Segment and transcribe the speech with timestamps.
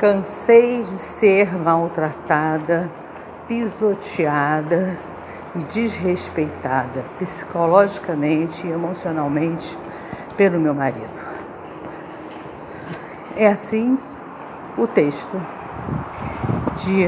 [0.00, 2.90] Cansei de ser maltratada,
[3.46, 4.96] pisoteada
[5.54, 9.78] e desrespeitada psicologicamente e emocionalmente
[10.38, 11.04] pelo meu marido.
[13.36, 13.98] É assim
[14.78, 15.38] o texto
[16.76, 17.06] de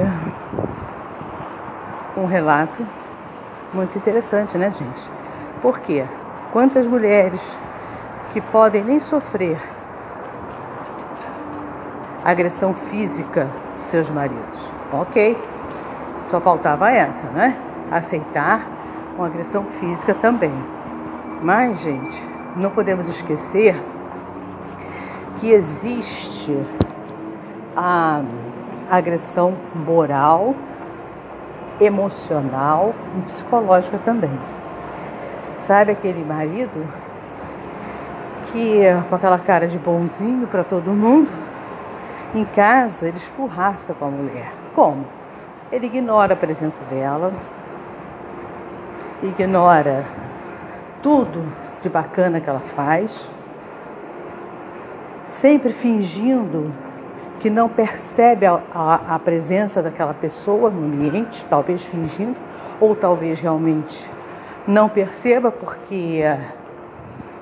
[2.14, 2.86] um relato
[3.72, 5.10] muito interessante, né, gente?
[5.62, 6.04] Por quê?
[6.52, 7.40] Quantas mulheres
[8.34, 9.58] que podem nem sofrer
[12.24, 14.58] agressão física dos seus maridos.
[14.92, 15.36] Ok,
[16.30, 17.56] só faltava essa, né?
[17.90, 18.66] Aceitar
[19.16, 20.52] uma agressão física também.
[21.42, 22.24] Mas, gente,
[22.56, 23.74] não podemos esquecer
[25.38, 26.56] que existe
[27.76, 28.22] a
[28.90, 30.54] agressão moral,
[31.80, 34.30] emocional e psicológica também.
[35.58, 36.86] Sabe aquele marido
[38.52, 41.30] que com aquela cara de bonzinho para todo mundo,
[42.34, 44.52] em casa ele escorraça com a mulher.
[44.74, 45.04] Como?
[45.70, 47.32] Ele ignora a presença dela,
[49.22, 50.04] ignora
[51.02, 51.44] tudo
[51.82, 53.28] de bacana que ela faz,
[55.22, 56.72] sempre fingindo
[57.40, 62.38] que não percebe a, a, a, presença daquela pessoa no ambiente, talvez fingindo,
[62.80, 64.08] ou talvez realmente
[64.66, 66.22] não perceba porque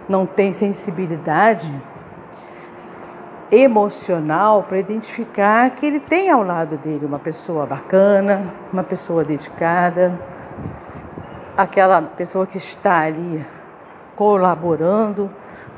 [0.08, 1.70] não tem sensibilidade
[3.50, 10.12] emocional para identificar que ele tem ao lado dele uma pessoa bacana, uma pessoa dedicada,
[11.56, 13.44] aquela pessoa que está ali
[14.14, 15.28] colaborando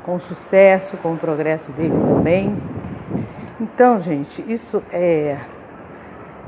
[0.03, 2.55] com o sucesso, com o progresso dele também.
[3.59, 5.37] Então, gente, isso é.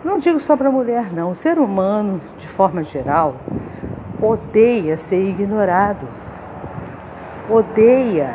[0.04, 1.32] Não digo só para mulher, não.
[1.32, 3.36] O ser humano, de forma geral,
[4.22, 6.08] odeia ser ignorado.
[7.50, 8.30] Odeia.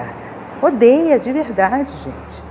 [0.62, 2.49] Odeia de verdade, gente.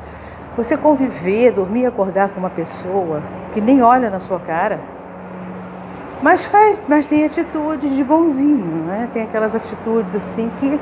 [0.58, 3.22] Você conviver, dormir e acordar com uma pessoa
[3.54, 4.80] que nem olha na sua cara,
[6.22, 9.08] mas faz, mas tem atitudes de bonzinho, né?
[9.14, 10.80] Tem aquelas atitudes assim que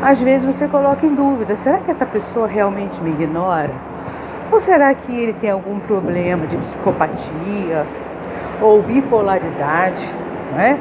[0.00, 3.72] às vezes você coloca em dúvida, será que essa pessoa realmente me ignora?
[4.52, 7.84] Ou será que ele tem algum problema de psicopatia
[8.60, 10.04] ou bipolaridade,
[10.54, 10.78] né?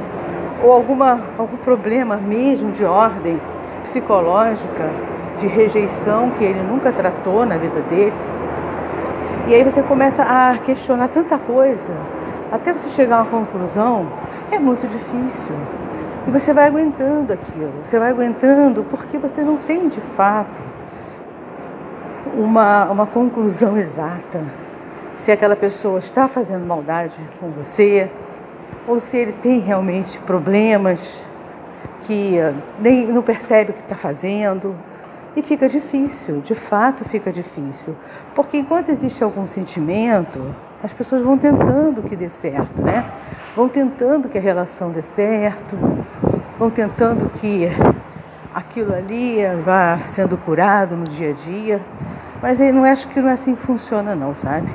[0.63, 3.39] Ou alguma, algum problema mesmo de ordem
[3.83, 4.91] psicológica
[5.39, 8.13] de rejeição que ele nunca tratou na vida dele.
[9.47, 11.93] E aí você começa a questionar tanta coisa,
[12.51, 14.07] até você chegar a uma conclusão,
[14.51, 15.55] é muito difícil.
[16.27, 20.63] E você vai aguentando aquilo, você vai aguentando porque você não tem de fato
[22.35, 24.41] uma, uma conclusão exata
[25.15, 28.09] se aquela pessoa está fazendo maldade com você
[28.87, 31.23] ou se ele tem realmente problemas
[32.01, 32.37] que
[32.79, 34.75] nem não percebe o que está fazendo
[35.35, 37.95] e fica difícil, de fato fica difícil.
[38.33, 43.05] Porque enquanto existe algum sentimento, as pessoas vão tentando que dê certo, né?
[43.55, 45.77] Vão tentando que a relação dê certo,
[46.57, 47.67] vão tentando que
[48.53, 51.81] aquilo ali vá sendo curado no dia a dia.
[52.41, 54.69] Mas eu não acho que não é assim que funciona não, sabe?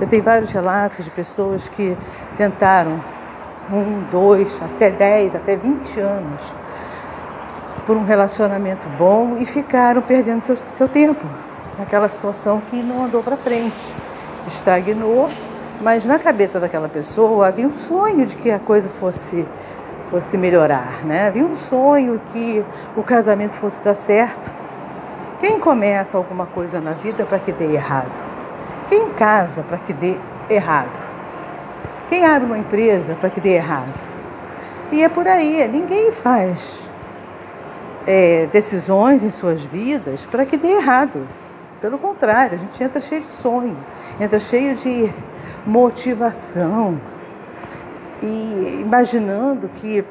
[0.00, 1.96] Eu tenho vários relatos de pessoas que
[2.36, 3.00] tentaram
[3.72, 6.61] um, dois, até dez, até vinte anos
[7.86, 11.24] por um relacionamento bom e ficaram perdendo seu, seu tempo
[11.78, 13.94] naquela situação que não andou para frente,
[14.46, 15.28] estagnou,
[15.80, 19.46] mas na cabeça daquela pessoa havia um sonho de que a coisa fosse
[20.10, 21.28] fosse melhorar, né?
[21.28, 22.62] Havia um sonho que
[22.94, 24.50] o casamento fosse dar certo.
[25.40, 28.12] Quem começa alguma coisa na vida para que dê errado?
[28.90, 30.16] Quem casa para que dê
[30.50, 30.90] errado?
[32.10, 33.94] Quem abre uma empresa para que dê errado?
[34.92, 36.91] E é por aí, ninguém faz
[38.06, 41.26] é, decisões em suas vidas para que dê errado.
[41.80, 43.76] Pelo contrário, a gente entra cheio de sonho,
[44.20, 45.12] entra cheio de
[45.66, 46.98] motivação
[48.22, 50.04] e imaginando que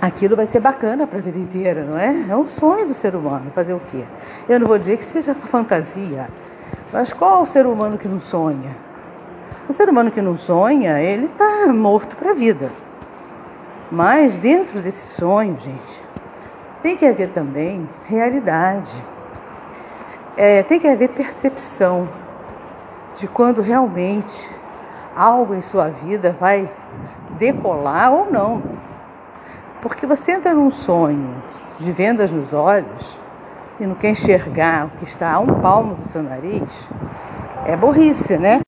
[0.00, 2.26] aquilo vai ser bacana para a vida inteira, não é?
[2.28, 4.04] É um sonho do ser humano fazer o quê?
[4.48, 6.28] Eu não vou dizer que seja fantasia,
[6.92, 8.76] mas qual é o ser humano que não sonha?
[9.68, 12.70] O ser humano que não sonha, ele está morto para a vida.
[13.90, 16.02] Mas dentro desse sonho, gente,
[16.82, 18.92] tem que haver também realidade.
[20.36, 22.08] É, tem que haver percepção
[23.16, 24.48] de quando realmente
[25.16, 26.70] algo em sua vida vai
[27.38, 28.62] decolar ou não.
[29.82, 31.34] Porque você entra num sonho
[31.80, 33.18] de vendas nos olhos
[33.80, 36.88] e não quer enxergar o que está a um palmo do seu nariz,
[37.64, 38.60] é burrice, né?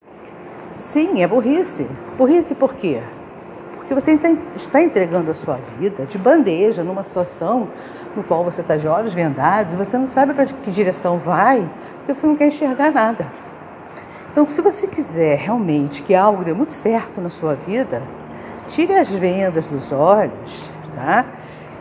[0.74, 1.86] Sim, é burrice.
[2.16, 3.02] Burrice por quê?
[3.90, 4.12] Porque você
[4.54, 7.66] está entregando a sua vida de bandeja numa situação
[8.14, 12.14] no qual você está de olhos vendados você não sabe para que direção vai, porque
[12.14, 13.26] você não quer enxergar nada.
[14.30, 18.00] Então, se você quiser realmente que algo dê muito certo na sua vida,
[18.68, 21.24] tire as vendas dos olhos, tá?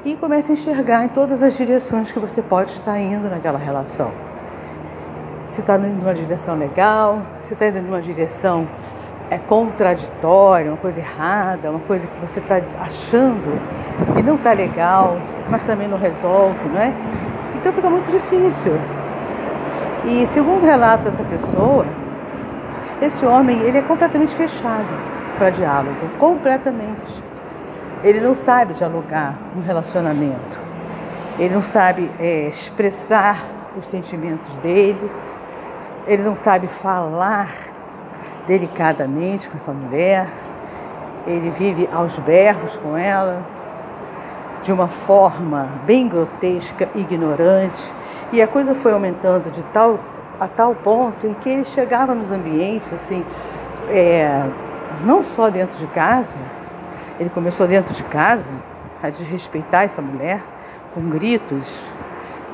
[0.03, 4.11] E comece a enxergar em todas as direções que você pode estar indo naquela relação.
[5.43, 8.67] Se está indo numa direção legal, se está indo numa direção
[9.29, 13.61] é contraditória, uma coisa errada, uma coisa que você está achando
[14.15, 15.17] que não está legal,
[15.49, 16.91] mas também não resolve, não é?
[17.55, 18.73] Então fica muito difícil.
[20.05, 21.85] E segundo relato dessa pessoa,
[23.01, 24.87] esse homem ele é completamente fechado
[25.37, 27.23] para diálogo, completamente.
[28.03, 30.57] Ele não sabe dialogar um relacionamento.
[31.37, 33.45] Ele não sabe é, expressar
[33.77, 35.11] os sentimentos dele.
[36.07, 37.68] Ele não sabe falar
[38.49, 40.27] delicadamente com essa mulher,
[41.27, 43.45] ele vive aos berros com ela,
[44.63, 47.93] de uma forma bem grotesca, ignorante,
[48.33, 49.99] e a coisa foi aumentando de tal
[50.39, 53.23] a tal ponto em que ele chegava nos ambientes assim,
[53.89, 54.45] é,
[55.03, 56.33] não só dentro de casa,
[57.19, 58.49] ele começou dentro de casa
[59.03, 60.41] a desrespeitar essa mulher
[60.95, 61.83] com gritos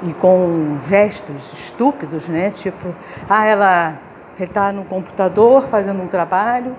[0.03, 2.51] e com gestos estúpidos, né?
[2.55, 2.93] Tipo,
[3.29, 4.04] ah, ela
[4.37, 6.75] ele está no computador fazendo um trabalho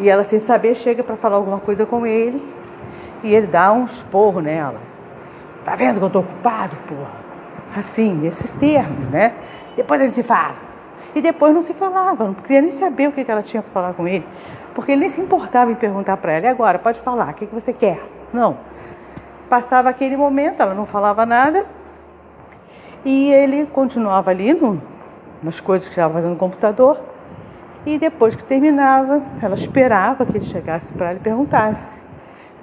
[0.00, 2.42] e ela, sem saber, chega para falar alguma coisa com ele
[3.22, 4.80] e ele dá um esporro nela.
[5.64, 7.28] Tá vendo que eu tô ocupado, porra?
[7.76, 9.34] Assim, nesses termos, né?
[9.76, 10.54] Depois ele se fala.
[11.14, 13.94] E depois não se falava, não queria nem saber o que ela tinha para falar
[13.94, 14.26] com ele,
[14.74, 16.46] porque ele nem se importava em perguntar para ela.
[16.46, 18.00] E agora, pode falar, o que você quer?
[18.32, 18.56] Não.
[19.48, 21.64] Passava aquele momento, ela não falava nada
[23.04, 24.80] e ele continuava ali no,
[25.42, 26.98] nas coisas que estava fazendo no computador.
[27.86, 31.96] E depois que terminava, ela esperava que ele chegasse para ela e perguntasse: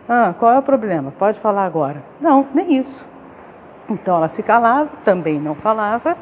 [0.07, 1.11] ah, qual é o problema?
[1.17, 2.03] Pode falar agora.
[2.21, 3.03] Não, nem isso.
[3.89, 6.17] Então ela se calava, também não falava,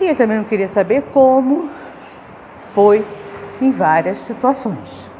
[0.00, 1.68] e ele também não queria saber como
[2.74, 3.04] foi
[3.60, 5.10] em várias situações.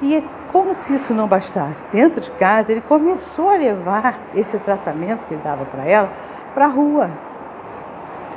[0.00, 0.22] E é
[0.52, 5.34] como se isso não bastasse, dentro de casa ele começou a levar esse tratamento que
[5.34, 6.10] ele dava para ela
[6.54, 7.10] para a rua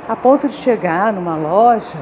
[0.08, 1.98] a ponto de chegar numa loja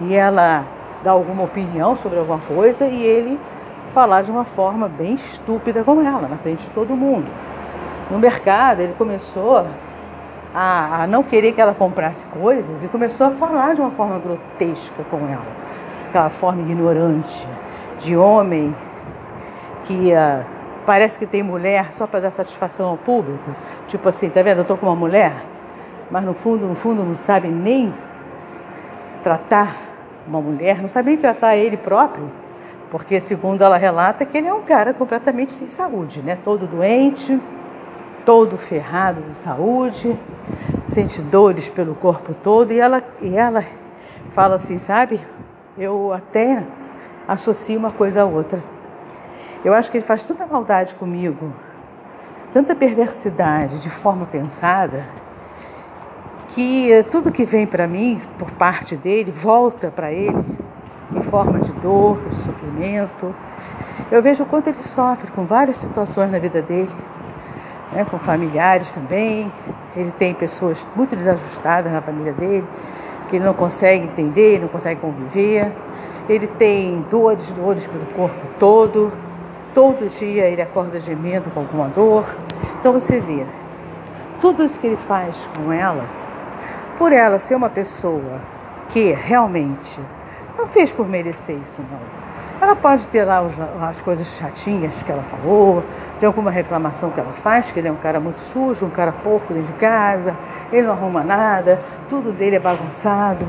[0.00, 0.64] e ela
[1.02, 3.38] dar alguma opinião sobre alguma coisa e ele
[3.92, 7.26] falar de uma forma bem estúpida com ela, na frente de todo mundo.
[8.10, 9.66] No mercado, ele começou
[10.54, 14.18] a, a não querer que ela comprasse coisas e começou a falar de uma forma
[14.18, 15.46] grotesca com ela,
[16.08, 17.46] aquela forma ignorante
[17.98, 18.74] de homem
[19.84, 20.44] que uh,
[20.86, 23.50] parece que tem mulher só para dar satisfação ao público.
[23.88, 24.58] Tipo assim, tá vendo?
[24.58, 25.32] Eu tô com uma mulher,
[26.10, 27.92] mas no fundo, no fundo não sabe nem
[29.22, 29.76] tratar
[30.26, 32.30] uma mulher, não sabe nem tratar ele próprio,
[32.90, 36.38] porque segundo ela relata que ele é um cara completamente sem saúde, né?
[36.44, 37.40] Todo doente,
[38.24, 40.16] todo ferrado de saúde,
[40.88, 43.64] sente dores pelo corpo todo e ela e ela
[44.34, 45.20] fala assim, sabe?
[45.76, 46.62] Eu até
[47.26, 48.62] associo uma coisa a outra.
[49.64, 51.52] Eu acho que ele faz tanta maldade comigo,
[52.52, 55.04] tanta perversidade de forma pensada,
[56.54, 60.44] que tudo que vem para mim por parte dele volta para ele
[61.14, 63.34] em forma de dor, de sofrimento.
[64.10, 66.90] Eu vejo o quanto ele sofre com várias situações na vida dele,
[67.92, 69.50] né, com familiares também.
[69.96, 72.66] Ele tem pessoas muito desajustadas na família dele,
[73.28, 75.70] que ele não consegue entender, não consegue conviver.
[76.28, 79.12] Ele tem dores, dores pelo corpo todo.
[79.74, 82.24] Todo dia ele acorda gemendo com alguma dor.
[82.78, 83.46] Então você vê,
[84.40, 86.21] tudo isso que ele faz com ela
[87.02, 88.38] por ela ser uma pessoa
[88.88, 90.00] que realmente
[90.56, 91.98] não fez por merecer isso, não.
[92.60, 93.44] Ela pode ter lá
[93.90, 95.82] as coisas chatinhas que ela falou,
[96.20, 99.10] tem alguma reclamação que ela faz, que ele é um cara muito sujo, um cara
[99.10, 100.32] porco dentro de casa,
[100.70, 103.44] ele não arruma nada, tudo dele é bagunçado,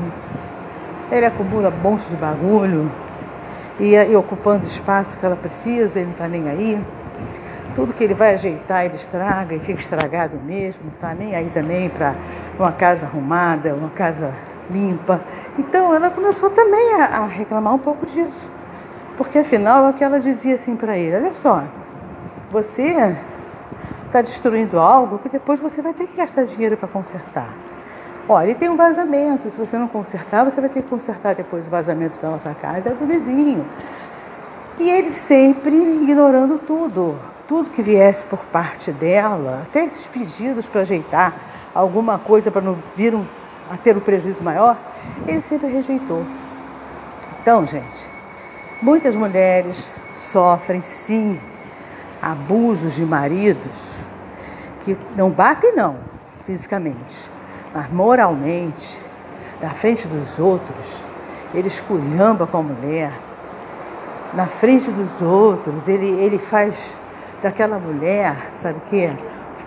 [1.12, 2.90] ele acumula monte de bagulho
[3.78, 6.80] e, e ocupando espaço que ela precisa, ele não está nem aí.
[7.76, 11.50] Tudo que ele vai ajeitar, ele estraga e fica estragado mesmo, não está nem aí
[11.54, 12.14] também para
[12.58, 14.32] uma casa arrumada, uma casa
[14.70, 15.20] limpa.
[15.58, 18.48] Então ela começou também a, a reclamar um pouco disso.
[19.16, 21.62] Porque afinal é o que ela dizia assim para ele, olha só,
[22.50, 23.16] você
[24.06, 27.48] está destruindo algo que depois você vai ter que gastar dinheiro para consertar.
[28.28, 31.66] Olha, e tem um vazamento, se você não consertar, você vai ter que consertar depois
[31.66, 33.64] o vazamento da nossa casa, do vizinho.
[34.78, 37.16] E ele sempre ignorando tudo
[37.48, 41.34] tudo que viesse por parte dela, até esses pedidos para ajeitar
[41.74, 43.24] alguma coisa para não vir um,
[43.70, 44.76] a ter um prejuízo maior,
[45.26, 46.24] ele sempre rejeitou.
[47.40, 48.08] Então, gente,
[48.80, 51.38] muitas mulheres sofrem sim
[52.22, 53.94] abusos de maridos
[54.82, 55.96] que não batem não
[56.44, 57.30] fisicamente,
[57.74, 58.98] mas moralmente,
[59.60, 61.04] na frente dos outros,
[61.54, 63.12] ele esculhamba com a mulher,
[64.34, 66.92] na frente dos outros, ele, ele faz
[67.42, 69.10] daquela mulher, sabe o quê?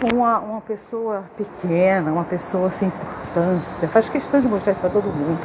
[0.01, 3.87] Uma, uma pessoa pequena, uma pessoa sem importância.
[3.87, 5.39] Faz questão de mostrar isso para todo mundo.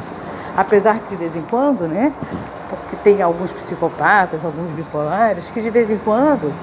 [0.55, 2.13] Apesar que de vez em quando, né?
[2.69, 6.53] Porque tem alguns psicopatas, alguns bipolares, que de vez em quando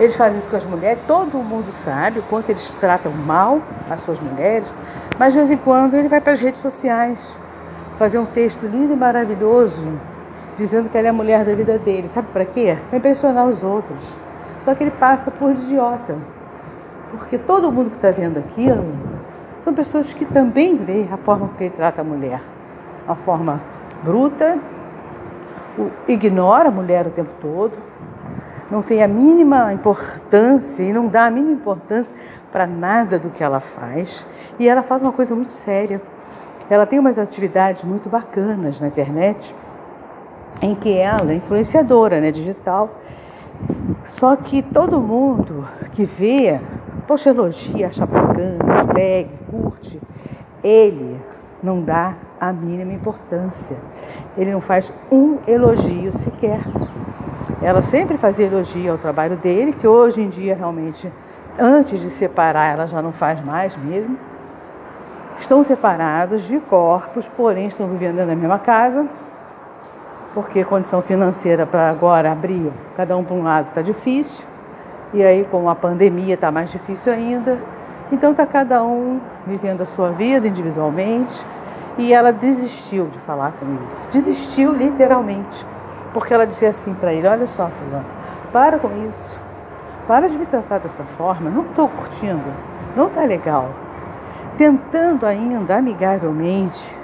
[0.00, 1.00] eles fazem isso com as mulheres.
[1.06, 4.72] Todo mundo sabe o quanto eles tratam mal as suas mulheres,
[5.18, 7.18] mas de vez em quando ele vai para as redes sociais
[7.98, 9.82] fazer um texto lindo e maravilhoso
[10.56, 12.08] dizendo que ela é a mulher da vida dele.
[12.08, 12.76] Sabe para quê?
[12.88, 14.12] Para impressionar os outros.
[14.58, 16.16] Só que ele passa por idiota.
[17.10, 18.84] Porque todo mundo que está vendo aquilo
[19.58, 22.40] são pessoas que também vê a forma que ele trata a mulher.
[23.06, 23.60] Uma forma
[24.02, 24.58] bruta,
[26.06, 27.72] ignora a mulher o tempo todo,
[28.70, 32.12] não tem a mínima importância e não dá a mínima importância
[32.52, 34.24] para nada do que ela faz.
[34.58, 36.00] E ela faz uma coisa muito séria.
[36.68, 39.54] Ela tem umas atividades muito bacanas na internet
[40.60, 42.90] em que ela é influenciadora, né, digital.
[44.04, 46.60] Só que todo mundo que vê,
[47.06, 50.00] poxa, elogia, acha bacana, segue, curte,
[50.62, 51.20] ele
[51.62, 53.76] não dá a mínima importância.
[54.36, 56.60] Ele não faz um elogio sequer.
[57.60, 61.12] Ela sempre fazia elogio ao trabalho dele, que hoje em dia realmente,
[61.58, 64.16] antes de separar, ela já não faz mais mesmo.
[65.40, 69.06] Estão separados de corpos, porém estão vivendo na mesma casa,
[70.34, 74.44] porque condição financeira para agora abrir, cada um para um lado está difícil,
[75.12, 77.58] e aí com a pandemia está mais difícil ainda.
[78.10, 81.34] Então está cada um vivendo a sua vida individualmente
[81.98, 83.84] e ela desistiu de falar comigo.
[84.12, 85.66] Desistiu literalmente.
[86.12, 88.06] Porque ela dizia assim para ele: Olha só, Fulano,
[88.52, 89.38] para com isso.
[90.06, 91.50] Para de me tratar dessa forma.
[91.50, 92.50] Não estou curtindo.
[92.96, 93.68] Não está legal.
[94.56, 96.96] Tentando ainda, amigavelmente,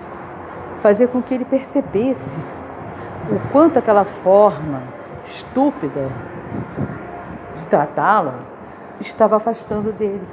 [0.82, 2.38] fazer com que ele percebesse
[3.30, 4.82] o quanto aquela forma
[5.22, 6.08] estúpida
[7.56, 8.34] de tratá-la
[9.00, 10.26] estava afastando dele.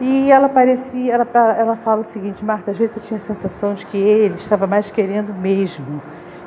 [0.00, 3.74] E ela parecia, ela, ela fala o seguinte, Marta, às vezes eu tinha a sensação
[3.74, 6.00] de que ele estava mais querendo mesmo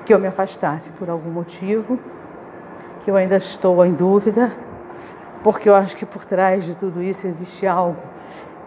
[0.05, 1.99] que eu me afastasse por algum motivo,
[3.01, 4.51] que eu ainda estou em dúvida,
[5.43, 7.97] porque eu acho que por trás de tudo isso existe algo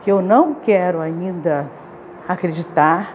[0.02, 1.66] que eu não quero ainda
[2.28, 3.14] acreditar,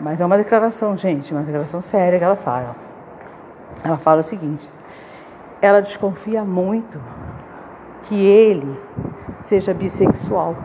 [0.00, 2.74] mas é uma declaração, gente, uma declaração séria que ela fala.
[3.84, 4.68] Ela fala o seguinte:
[5.62, 7.00] ela desconfia muito
[8.02, 8.78] que ele
[9.42, 10.56] seja bissexual.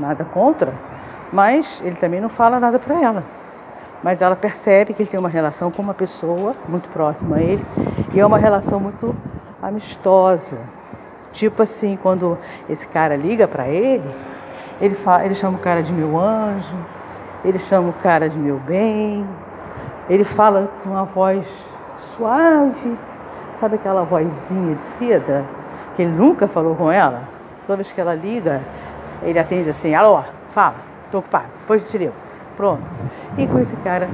[0.00, 0.74] Nada contra,
[1.32, 3.24] mas ele também não fala nada para ela.
[4.02, 7.64] Mas ela percebe que ele tem uma relação com uma pessoa muito próxima a ele
[8.12, 9.16] e é uma relação muito
[9.62, 10.58] amistosa.
[11.32, 12.36] Tipo assim, quando
[12.68, 14.10] esse cara liga para ele,
[14.80, 16.76] ele, fala, ele chama o cara de meu anjo,
[17.44, 19.26] ele chama o cara de meu bem,
[20.10, 21.68] ele fala com uma voz
[21.98, 22.98] suave,
[23.58, 25.44] sabe aquela vozinha de seda
[25.94, 27.22] que ele nunca falou com ela?
[27.66, 28.60] Toda vez que ela liga,
[29.22, 30.22] ele atende assim: alô,
[30.52, 30.76] fala,
[31.10, 32.12] tô ocupado, depois te ligo.
[32.56, 32.82] Pronto.
[33.36, 34.08] E com esse cara.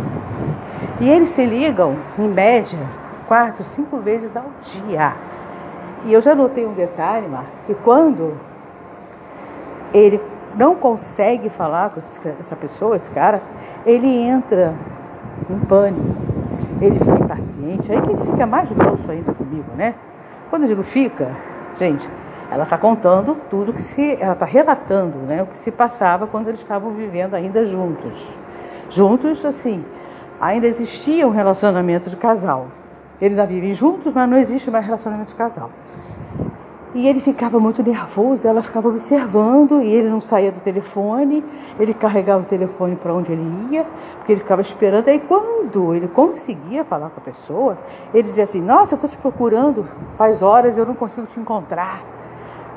[1.00, 2.78] E eles se ligam, em média,
[3.26, 5.14] quatro, cinco vezes ao dia.
[6.04, 8.36] E eu já notei um detalhe, Marco, que quando
[9.94, 10.20] ele
[10.56, 13.40] não consegue falar com essa pessoa, esse cara,
[13.86, 14.74] ele entra
[15.48, 16.14] em pânico,
[16.80, 19.94] ele fica impaciente, aí que ele fica mais grosso ainda comigo, né?
[20.50, 21.30] Quando eu digo fica,
[21.78, 22.08] gente,
[22.50, 24.18] ela está contando tudo que se.
[24.20, 28.38] Ela está relatando né, o que se passava quando eles estavam vivendo ainda juntos.
[28.90, 29.82] Juntos, assim,
[30.38, 32.66] ainda existia um relacionamento de casal.
[33.20, 35.70] Eles já vivem juntos, mas não existe mais relacionamento de casal.
[36.94, 41.42] E ele ficava muito nervoso, ela ficava observando e ele não saía do telefone,
[41.78, 43.86] ele carregava o telefone para onde ele ia,
[44.18, 45.08] porque ele ficava esperando.
[45.08, 47.78] Aí quando ele conseguia falar com a pessoa,
[48.12, 52.02] ele dizia assim: Nossa, eu estou te procurando faz horas, eu não consigo te encontrar.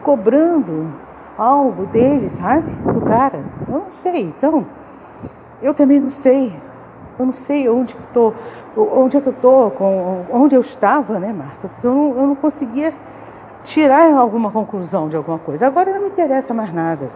[0.02, 0.94] Cobrando
[1.38, 2.72] algo dele, sabe?
[2.72, 3.44] Do cara.
[3.68, 4.22] Eu não sei.
[4.22, 4.66] Então,
[5.62, 6.56] eu também não sei.
[7.18, 8.34] Eu não sei onde estou,
[8.78, 9.74] onde é que eu estou,
[10.32, 11.70] onde eu estava, né, Marta?
[11.70, 12.94] Porque eu não, eu não conseguia
[13.66, 15.68] tirar alguma conclusão de alguma coisa.
[15.68, 17.10] Agora não me interessa mais nada.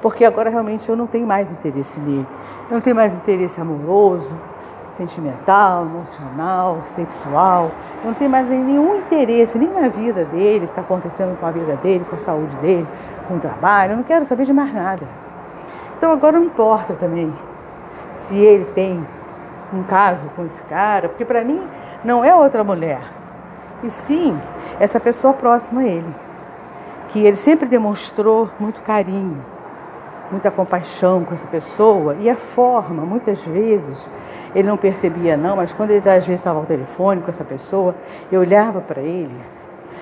[0.00, 2.26] Porque agora realmente eu não tenho mais interesse nele.
[2.68, 4.30] Eu não tenho mais interesse amoroso,
[4.92, 7.70] sentimental, emocional, sexual.
[8.04, 11.46] Eu não tenho mais nenhum interesse nem na vida dele, o que está acontecendo com
[11.46, 12.86] a vida dele, com a saúde dele,
[13.26, 13.92] com o trabalho.
[13.92, 15.02] Eu não quero saber de mais nada.
[15.96, 17.32] Então agora não importa também
[18.12, 19.04] se ele tem
[19.72, 21.60] um caso com esse cara, porque para mim
[22.04, 23.00] não é outra mulher
[23.82, 24.38] e sim
[24.80, 26.14] essa pessoa próxima a ele,
[27.08, 29.44] que ele sempre demonstrou muito carinho,
[30.30, 34.10] muita compaixão com essa pessoa e a forma, muitas vezes,
[34.54, 37.94] ele não percebia não, mas quando ele às vezes estava ao telefone com essa pessoa,
[38.30, 39.36] eu olhava para ele,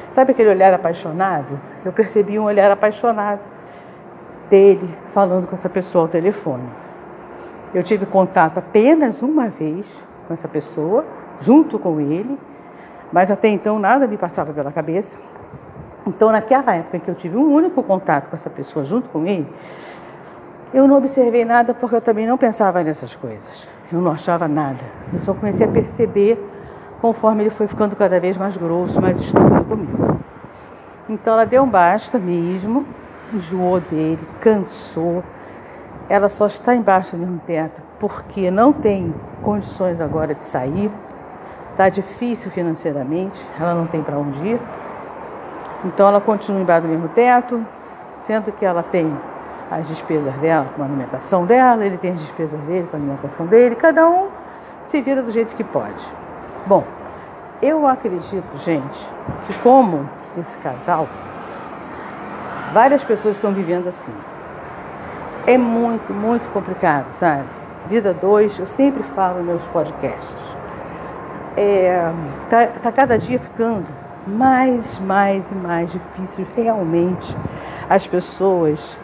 [0.08, 1.58] sabe aquele olhar apaixonado?
[1.84, 3.40] Eu percebi um olhar apaixonado
[4.48, 6.68] dele falando com essa pessoa ao telefone.
[7.74, 11.04] Eu tive contato apenas uma vez com essa pessoa,
[11.40, 12.38] junto com ele,
[13.12, 15.16] mas até então nada me passava pela cabeça.
[16.06, 19.48] Então, naquela época que eu tive um único contato com essa pessoa junto com ele,
[20.72, 23.68] eu não observei nada porque eu também não pensava nessas coisas.
[23.92, 24.80] Eu não achava nada.
[25.12, 26.38] Eu só comecei a perceber
[27.00, 30.18] conforme ele foi ficando cada vez mais grosso, mais estúpido comigo.
[31.08, 32.86] Então ela deu um basta mesmo,
[33.32, 35.22] enjoou dele, cansou.
[36.08, 40.90] Ela só está embaixo do mesmo teto porque não tem condições agora de sair.
[41.74, 44.60] Está difícil financeiramente, ela não tem para onde ir.
[45.84, 47.66] Então ela continua embaixo do mesmo teto,
[48.24, 49.12] sendo que ela tem
[49.68, 53.46] as despesas dela com a alimentação dela, ele tem as despesas dele com a alimentação
[53.46, 54.28] dele, cada um
[54.84, 56.08] se vira do jeito que pode.
[56.64, 56.84] Bom,
[57.60, 59.12] eu acredito, gente,
[59.48, 61.08] que como esse casal,
[62.72, 64.14] várias pessoas estão vivendo assim.
[65.44, 67.42] É muito, muito complicado, sabe?
[67.88, 70.63] Vida 2, eu sempre falo nos meus podcasts.
[71.56, 72.10] É,
[72.50, 73.86] tá, tá cada dia ficando
[74.26, 77.36] mais, mais e mais difícil realmente
[77.88, 78.98] as pessoas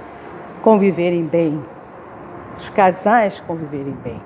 [0.63, 1.61] conviverem bem,
[2.59, 4.21] os casais conviverem bem.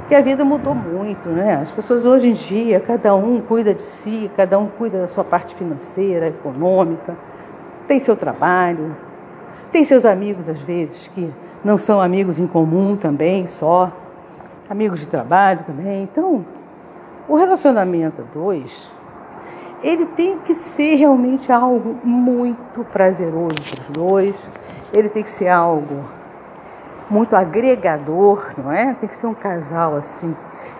[0.00, 1.54] Porque a vida mudou muito, né?
[1.62, 5.22] As pessoas hoje em dia, cada um cuida de si, cada um cuida da sua
[5.22, 7.14] parte financeira, econômica,
[7.86, 8.96] tem seu trabalho,
[9.70, 11.32] tem seus amigos às vezes que
[11.64, 13.92] não são amigos em comum também, só
[14.68, 16.02] amigos de trabalho também.
[16.02, 16.44] Então,
[17.30, 18.92] o relacionamento dois
[19.82, 24.50] ele tem que ser realmente algo muito prazeroso para os dois,
[24.92, 26.04] ele tem que ser algo
[27.08, 28.94] muito agregador, não é?
[28.94, 30.36] Tem que ser um casal assim,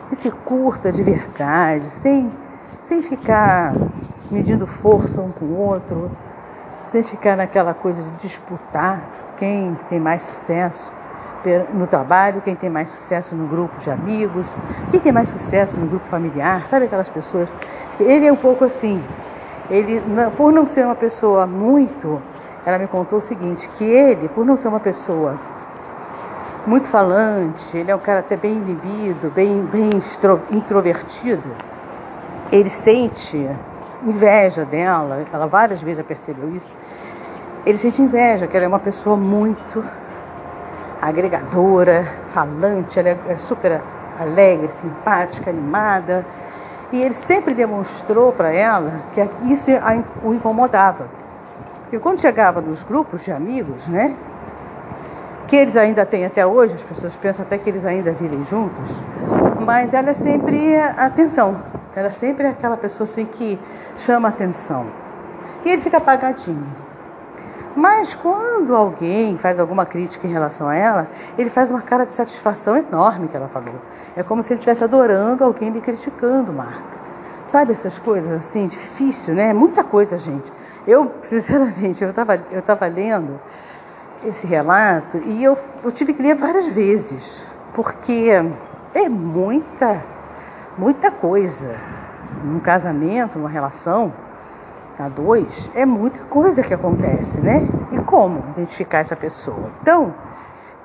[0.08, 2.30] que se curta de verdade, sem,
[2.82, 3.72] sem ficar
[4.30, 6.10] medindo força um com o outro,
[6.90, 9.00] sem ficar naquela coisa de disputar
[9.38, 10.92] quem tem mais sucesso
[11.72, 14.46] no trabalho, quem tem mais sucesso no grupo de amigos,
[14.90, 17.48] quem tem mais sucesso no grupo familiar, sabe aquelas pessoas
[18.02, 19.02] ele é um pouco assim.
[19.70, 20.02] Ele,
[20.36, 22.20] por não ser uma pessoa muito,
[22.64, 25.36] ela me contou o seguinte, que ele, por não ser uma pessoa
[26.66, 29.90] muito falante, ele é um cara até bem inibido, bem, bem
[30.50, 31.48] introvertido,
[32.50, 33.48] ele sente
[34.04, 36.72] inveja dela, ela várias vezes já percebeu isso,
[37.64, 39.84] ele sente inveja, que ela é uma pessoa muito
[41.00, 43.80] agregadora, falante, ela é super
[44.18, 46.24] alegre, simpática, animada,
[46.92, 49.20] e ele sempre demonstrou para ela que
[49.52, 49.70] isso
[50.22, 51.06] o incomodava.
[51.92, 54.16] E quando chegava nos grupos de amigos, né?
[55.48, 58.90] Que eles ainda têm até hoje, as pessoas pensam até que eles ainda vivem juntos,
[59.64, 61.56] mas ela é sempre atenção.
[61.96, 63.58] Ela é sempre aquela pessoa assim que
[63.98, 64.86] chama atenção.
[65.64, 66.66] E ele fica apagadinho.
[67.76, 72.12] Mas quando alguém faz alguma crítica em relação a ela, ele faz uma cara de
[72.12, 73.74] satisfação enorme que ela falou.
[74.16, 76.98] É como se ele estivesse adorando alguém me criticando, Marta.
[77.46, 79.52] Sabe essas coisas assim, difícil, né?
[79.52, 80.52] Muita coisa, gente.
[80.86, 83.40] Eu, sinceramente, eu estava eu tava lendo
[84.24, 88.30] esse relato e eu, eu tive que ler várias vezes, porque
[88.94, 90.02] é muita,
[90.76, 91.76] muita coisa.
[92.44, 94.12] Num casamento, numa relação,
[95.00, 97.66] a dois, é muita coisa que acontece, né?
[97.92, 99.70] E como identificar essa pessoa?
[99.82, 100.14] Então,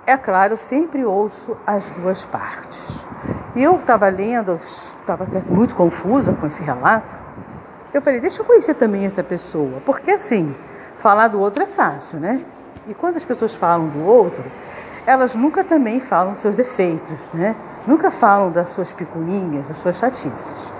[0.06, 3.06] é claro, eu sempre ouço as duas partes.
[3.56, 4.60] E eu estava lendo,
[5.00, 7.16] estava muito confusa com esse relato.
[7.94, 10.56] Eu falei, deixa eu conhecer também essa pessoa, porque assim,
[11.00, 12.42] falar do outro é fácil, né?
[12.88, 14.44] E quando as pessoas falam do outro,
[15.06, 17.56] elas nunca também falam dos seus defeitos, né?
[17.88, 20.74] Nunca falam das suas picuinhas, das suas chatices.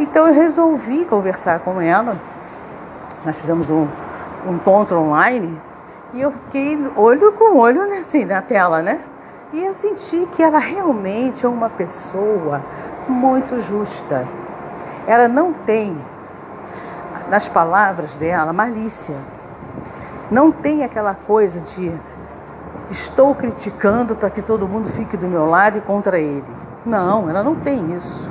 [0.00, 2.16] Então eu resolvi conversar com ela
[3.24, 3.88] nós fizemos um,
[4.46, 5.58] um encontro online
[6.12, 9.00] e eu fiquei olho com olho né, assim, na tela, né?
[9.52, 12.60] E eu senti que ela realmente é uma pessoa
[13.08, 14.26] muito justa.
[15.06, 15.96] Ela não tem,
[17.30, 19.16] nas palavras dela, malícia.
[20.30, 21.92] Não tem aquela coisa de
[22.90, 26.44] estou criticando para que todo mundo fique do meu lado e contra ele.
[26.84, 28.30] Não, ela não tem isso.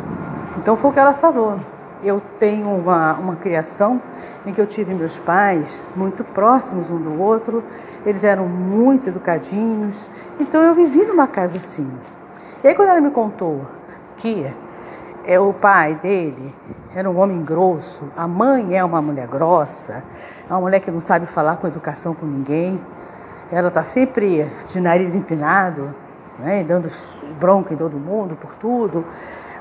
[0.58, 1.58] Então foi o que ela falou
[2.04, 4.02] eu tenho uma, uma criação
[4.46, 7.64] em que eu tive meus pais muito próximos um do outro,
[8.06, 10.08] eles eram muito educadinhos,
[10.40, 11.90] então eu vivi numa casa assim.
[12.64, 13.62] E aí quando ela me contou
[14.18, 14.46] que
[15.26, 16.54] é o pai dele
[16.94, 20.04] era um homem grosso, a mãe é uma mulher grossa,
[20.48, 22.80] é uma mulher que não sabe falar com educação com ninguém,
[23.52, 25.94] ela está sempre de nariz empinado,
[26.40, 26.90] né, dando
[27.40, 29.06] bronca em todo mundo por tudo.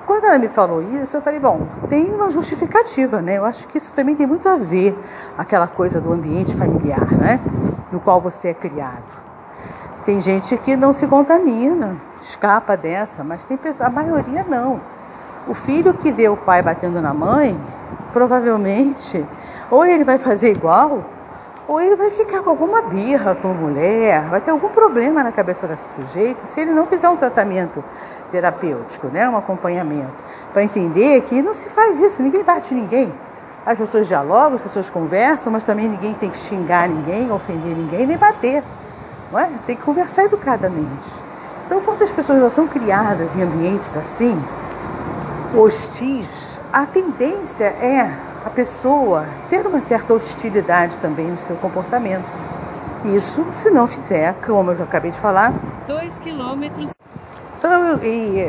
[0.07, 3.39] Quando ela me falou isso, eu falei, bom, tem uma justificativa, né?
[3.39, 4.99] Eu acho que isso também tem muito a ver
[5.39, 7.41] aquela coisa do ambiente familiar, né?
[7.93, 9.23] No qual você é criado.
[10.05, 14.81] Tem gente que não se contamina, escapa dessa, mas tem pessoa, a maioria não.
[15.47, 17.57] O filho que vê o pai batendo na mãe,
[18.13, 19.25] provavelmente,
[19.71, 21.05] ou ele vai fazer igual,
[21.69, 25.31] ou ele vai ficar com alguma birra com a mulher, vai ter algum problema na
[25.31, 27.83] cabeça desse sujeito se ele não fizer um tratamento
[28.31, 29.29] terapêutico, né?
[29.29, 30.13] um acompanhamento,
[30.53, 33.13] para entender que não se faz isso, ninguém bate ninguém.
[33.65, 38.07] As pessoas dialogam, as pessoas conversam, mas também ninguém tem que xingar ninguém, ofender ninguém,
[38.07, 38.63] nem bater.
[39.31, 39.49] Não é?
[39.67, 41.09] Tem que conversar educadamente.
[41.67, 44.37] Então, quando as pessoas são criadas em ambientes assim,
[45.57, 46.27] hostis,
[46.73, 48.11] a tendência é
[48.45, 52.25] a pessoa ter uma certa hostilidade também no seu comportamento.
[53.15, 55.53] Isso se não fizer, como eu já acabei de falar,
[55.87, 56.93] dois quilômetros.
[57.59, 58.47] Então, e,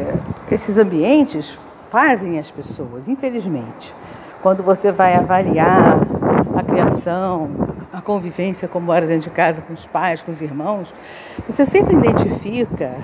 [0.51, 1.58] esses ambientes
[1.89, 3.93] fazem as pessoas, infelizmente.
[4.41, 5.99] Quando você vai avaliar
[6.56, 7.49] a criação,
[7.91, 10.93] a convivência como era dentro de casa com os pais, com os irmãos,
[11.47, 12.95] você sempre identifica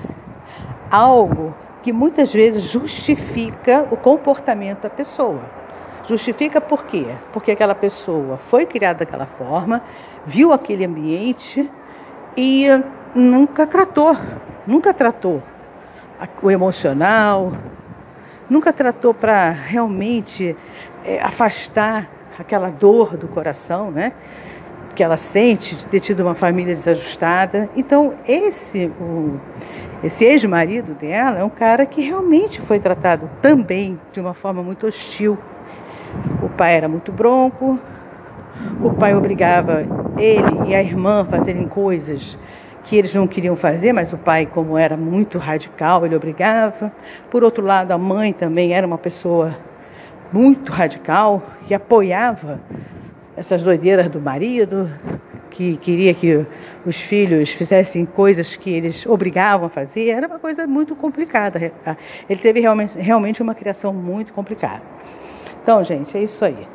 [0.90, 5.59] algo que muitas vezes justifica o comportamento da pessoa.
[6.10, 7.06] Justifica por quê?
[7.32, 9.80] Porque aquela pessoa foi criada daquela forma,
[10.26, 11.70] viu aquele ambiente
[12.36, 12.66] e
[13.14, 14.16] nunca tratou,
[14.66, 15.40] nunca tratou
[16.42, 17.52] o emocional,
[18.48, 20.56] nunca tratou para realmente
[21.04, 24.12] é, afastar aquela dor do coração, né?
[24.96, 27.70] Que ela sente de ter tido uma família desajustada.
[27.76, 29.38] Então, esse, o,
[30.02, 34.88] esse ex-marido dela é um cara que realmente foi tratado também de uma forma muito
[34.88, 35.38] hostil.
[36.42, 37.78] O pai era muito bronco,
[38.82, 39.84] o pai obrigava
[40.18, 42.38] ele e a irmã a fazerem coisas
[42.84, 46.92] que eles não queriam fazer, mas o pai, como era muito radical, ele obrigava.
[47.30, 49.54] Por outro lado, a mãe também era uma pessoa
[50.32, 52.60] muito radical e apoiava
[53.36, 54.88] essas doideiras do marido,
[55.50, 56.46] que queria que
[56.86, 60.08] os filhos fizessem coisas que eles obrigavam a fazer.
[60.08, 61.72] Era uma coisa muito complicada.
[62.28, 64.82] Ele teve realmente, realmente uma criação muito complicada.
[65.62, 66.66] Então, gente, é isso aí.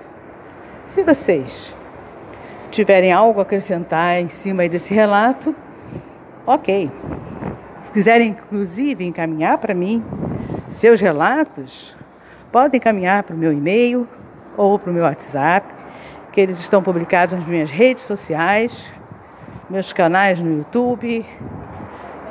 [0.87, 1.73] Se vocês
[2.71, 5.55] tiverem algo a acrescentar em cima desse relato,
[6.45, 6.91] ok.
[7.83, 10.03] Se quiserem, inclusive, encaminhar para mim
[10.71, 11.95] seus relatos,
[12.51, 14.07] podem encaminhar para o meu e-mail
[14.57, 15.67] ou para o meu WhatsApp,
[16.31, 18.91] que eles estão publicados nas minhas redes sociais,
[19.69, 21.25] meus canais no YouTube.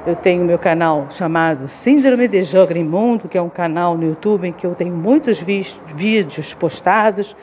[0.06, 4.52] Eu tenho meu canal chamado Síndrome de Jogrimundo, que é um canal no YouTube em
[4.52, 7.34] que eu tenho muitos vídeos postados.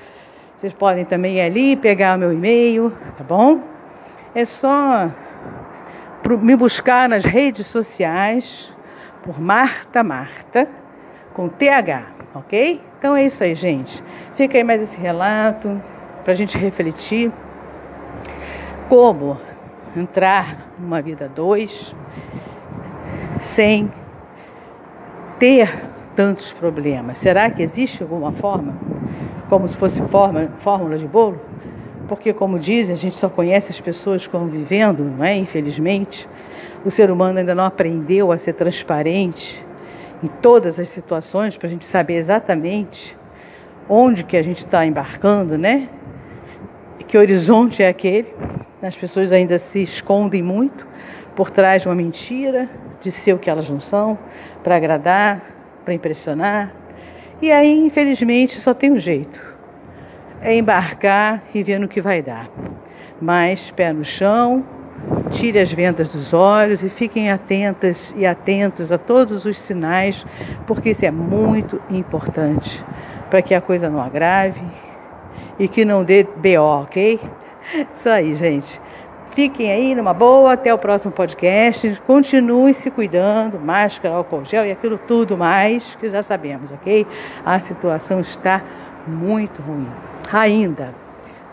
[0.56, 3.62] Vocês podem também ir ali pegar o meu e-mail, tá bom?
[4.36, 5.10] É só
[6.40, 8.72] me buscar nas redes sociais
[9.24, 10.68] por Marta Marta
[11.34, 12.04] com TH,
[12.36, 12.80] ok?
[13.00, 14.04] Então é isso aí, gente.
[14.36, 15.82] Fica aí mais esse relato
[16.24, 17.32] para a gente refletir
[18.88, 19.36] como
[19.96, 21.92] entrar numa vida dois
[23.44, 23.92] sem
[25.40, 27.18] ter tantos problemas.
[27.18, 28.74] Será que existe alguma forma,
[29.50, 31.40] como se fosse forma, fórmula de bolo?
[32.12, 35.38] porque, como dizem, a gente só conhece as pessoas convivendo, não é?
[35.38, 36.28] Infelizmente,
[36.84, 39.66] o ser humano ainda não aprendeu a ser transparente
[40.22, 43.18] em todas as situações para a gente saber exatamente
[43.88, 45.88] onde que a gente está embarcando, né?
[47.08, 48.28] Que horizonte é aquele?
[48.84, 50.86] As pessoas ainda se escondem muito
[51.34, 52.70] por trás de uma mentira,
[53.02, 54.18] de ser o que elas não são,
[54.64, 55.42] para agradar,
[55.84, 56.72] para impressionar.
[57.42, 59.52] E aí, infelizmente, só tem um jeito
[60.42, 62.50] é embarcar e ver no que vai dar.
[63.22, 64.66] Mas pé no chão,
[65.30, 70.26] tire as vendas dos olhos e fiquem atentas e atentos a todos os sinais,
[70.66, 72.84] porque isso é muito importante
[73.30, 74.62] para que a coisa não agrave
[75.60, 77.20] e que não dê BO, ok?
[77.94, 78.82] Isso aí, gente.
[79.34, 82.02] Fiquem aí numa boa, até o próximo podcast.
[82.06, 87.08] Continue se cuidando, máscara, álcool gel e aquilo tudo mais que já sabemos, ok?
[87.46, 88.62] A situação está
[89.08, 89.88] muito ruim
[90.32, 90.94] ainda.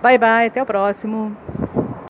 [0.02, 1.36] Bye bye, até o próximo.